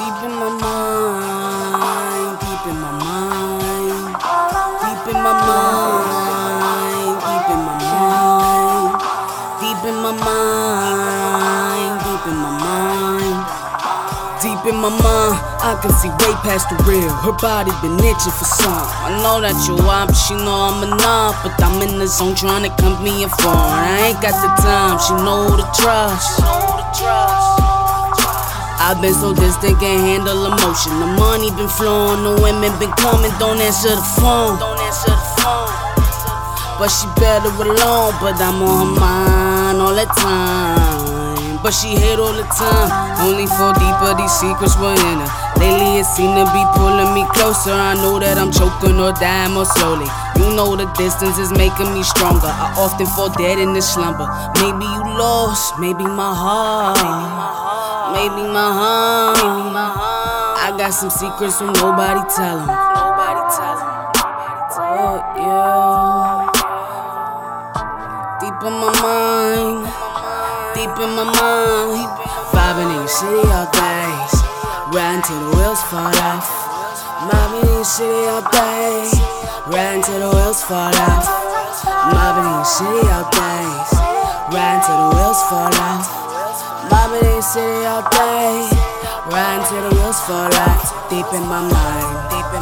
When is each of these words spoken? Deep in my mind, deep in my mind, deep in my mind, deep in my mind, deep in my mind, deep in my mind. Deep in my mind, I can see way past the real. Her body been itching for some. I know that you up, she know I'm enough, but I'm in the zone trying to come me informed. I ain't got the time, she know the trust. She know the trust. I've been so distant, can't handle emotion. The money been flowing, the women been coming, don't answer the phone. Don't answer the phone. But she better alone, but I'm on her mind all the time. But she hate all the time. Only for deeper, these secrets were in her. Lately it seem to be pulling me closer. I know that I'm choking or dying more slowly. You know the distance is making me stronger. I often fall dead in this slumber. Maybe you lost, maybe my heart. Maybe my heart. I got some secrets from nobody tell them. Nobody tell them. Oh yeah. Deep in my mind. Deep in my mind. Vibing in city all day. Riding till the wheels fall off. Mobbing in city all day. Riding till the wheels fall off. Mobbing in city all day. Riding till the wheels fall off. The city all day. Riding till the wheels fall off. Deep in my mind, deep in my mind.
Deep 0.00 0.24
in 0.24 0.32
my 0.32 0.48
mind, 0.48 2.40
deep 2.40 2.64
in 2.72 2.76
my 2.80 2.88
mind, 3.04 4.16
deep 4.80 5.04
in 5.12 5.20
my 5.20 5.36
mind, 5.44 7.20
deep 7.20 7.52
in 7.52 7.60
my 7.68 7.76
mind, 7.84 8.96
deep 9.60 9.84
in 9.84 9.96
my 10.00 10.12
mind, 10.24 12.00
deep 12.00 12.24
in 12.32 12.36
my 12.40 12.48
mind. 12.64 13.44
Deep 14.40 14.72
in 14.72 14.80
my 14.80 14.88
mind, 14.88 15.36
I 15.60 15.78
can 15.82 15.92
see 15.92 16.08
way 16.08 16.32
past 16.40 16.70
the 16.70 16.76
real. 16.88 17.12
Her 17.20 17.32
body 17.32 17.70
been 17.82 18.00
itching 18.00 18.32
for 18.32 18.48
some. 18.48 18.72
I 18.72 19.20
know 19.20 19.42
that 19.42 19.52
you 19.68 19.76
up, 19.84 20.14
she 20.16 20.32
know 20.32 20.72
I'm 20.72 20.82
enough, 20.82 21.42
but 21.42 21.52
I'm 21.62 21.76
in 21.82 21.98
the 21.98 22.06
zone 22.06 22.34
trying 22.34 22.62
to 22.62 22.70
come 22.80 23.04
me 23.04 23.22
informed. 23.22 23.58
I 23.58 24.08
ain't 24.08 24.22
got 24.22 24.32
the 24.40 24.48
time, 24.64 24.96
she 24.98 25.12
know 25.12 25.60
the 25.60 25.68
trust. 25.76 26.36
She 26.36 26.42
know 26.42 26.80
the 26.80 26.88
trust. 26.96 27.69
I've 28.90 29.00
been 29.00 29.14
so 29.14 29.30
distant, 29.32 29.78
can't 29.78 30.02
handle 30.02 30.50
emotion. 30.50 30.98
The 30.98 31.06
money 31.14 31.54
been 31.54 31.70
flowing, 31.70 32.26
the 32.26 32.34
women 32.42 32.74
been 32.82 32.90
coming, 32.98 33.30
don't 33.38 33.62
answer 33.62 33.94
the 33.94 34.02
phone. 34.18 34.58
Don't 34.58 34.82
answer 34.82 35.14
the 35.14 35.30
phone. 35.38 35.70
But 36.74 36.90
she 36.90 37.06
better 37.14 37.54
alone, 37.54 38.18
but 38.18 38.34
I'm 38.42 38.58
on 38.58 38.90
her 38.90 38.90
mind 38.98 39.78
all 39.78 39.94
the 39.94 40.10
time. 40.18 41.62
But 41.62 41.70
she 41.70 41.94
hate 41.94 42.18
all 42.18 42.34
the 42.34 42.42
time. 42.50 42.90
Only 43.22 43.46
for 43.46 43.70
deeper, 43.78 44.10
these 44.18 44.34
secrets 44.34 44.74
were 44.82 44.98
in 44.98 45.22
her. 45.22 45.30
Lately 45.62 46.02
it 46.02 46.06
seem 46.10 46.34
to 46.34 46.42
be 46.50 46.62
pulling 46.74 47.14
me 47.14 47.22
closer. 47.30 47.70
I 47.70 47.94
know 47.94 48.18
that 48.18 48.42
I'm 48.42 48.50
choking 48.50 48.98
or 48.98 49.14
dying 49.14 49.54
more 49.54 49.70
slowly. 49.70 50.10
You 50.34 50.50
know 50.58 50.74
the 50.74 50.90
distance 50.98 51.38
is 51.38 51.54
making 51.54 51.94
me 51.94 52.02
stronger. 52.02 52.50
I 52.50 52.74
often 52.74 53.06
fall 53.06 53.30
dead 53.38 53.62
in 53.62 53.70
this 53.70 53.86
slumber. 53.86 54.26
Maybe 54.58 54.82
you 54.82 55.02
lost, 55.14 55.78
maybe 55.78 56.02
my 56.02 56.34
heart. 56.34 56.98
Maybe 56.98 57.06
my 57.38 57.54
heart. 57.54 57.79
I 60.62 60.74
got 60.76 60.90
some 60.90 61.10
secrets 61.10 61.58
from 61.58 61.72
nobody 61.74 62.20
tell 62.34 62.58
them. 62.58 62.66
Nobody 62.66 63.42
tell 63.54 63.78
them. 63.78 64.10
Oh 64.82 65.22
yeah. 65.38 66.50
Deep 68.40 68.58
in 68.66 68.74
my 68.82 68.90
mind. 68.98 69.86
Deep 70.74 70.90
in 70.98 71.10
my 71.14 71.22
mind. 71.22 72.10
Vibing 72.50 72.90
in 72.98 73.06
city 73.06 73.46
all 73.46 73.70
day. 73.70 74.10
Riding 74.90 75.22
till 75.22 75.38
the 75.38 75.56
wheels 75.56 75.82
fall 75.86 76.10
off. 76.10 76.50
Mobbing 77.30 77.70
in 77.78 77.84
city 77.84 78.26
all 78.26 78.42
day. 78.50 79.06
Riding 79.70 80.02
till 80.02 80.18
the 80.18 80.28
wheels 80.34 80.62
fall 80.64 80.90
off. 80.90 81.26
Mobbing 82.10 82.50
in 82.58 82.64
city 82.64 83.06
all 83.06 83.30
day. 83.30 83.66
Riding 84.50 84.82
till 84.82 84.98
the 84.98 85.08
wheels 85.14 85.42
fall 85.46 85.70
off. 85.70 86.19
The 86.90 87.40
city 87.40 87.86
all 87.86 88.02
day. 88.10 88.68
Riding 89.30 89.64
till 89.66 89.88
the 89.88 89.94
wheels 89.94 90.20
fall 90.26 90.52
off. 90.52 91.08
Deep 91.08 91.26
in 91.32 91.42
my 91.48 91.62
mind, 91.62 92.30
deep 92.30 92.44
in 92.44 92.50
my 92.52 92.52
mind. 92.52 92.59